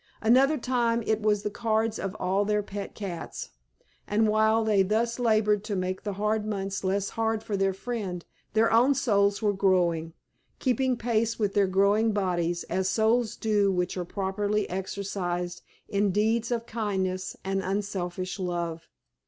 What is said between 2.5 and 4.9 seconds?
pet cats. And while they